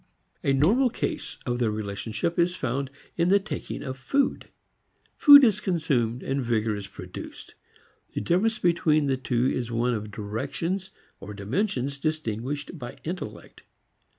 A 0.43 0.51
normal 0.51 0.89
case 0.89 1.37
of 1.45 1.59
their 1.59 1.69
relationship 1.69 2.39
is 2.39 2.55
found 2.55 2.89
in 3.17 3.29
the 3.29 3.39
taking 3.39 3.83
of 3.83 3.99
food. 3.99 4.47
Food 5.15 5.43
is 5.43 5.59
consumed 5.59 6.23
and 6.23 6.43
vigor 6.43 6.75
is 6.75 6.87
produced. 6.87 7.53
The 8.15 8.21
difference 8.21 8.57
between 8.57 9.05
the 9.05 9.15
two 9.17 9.45
is 9.47 9.69
one 9.71 9.93
of 9.93 10.09
directions 10.09 10.89
or 11.19 11.35
dimensions 11.35 11.99
distinguished 11.99 12.79
by 12.79 12.97
intellect. 13.03 13.61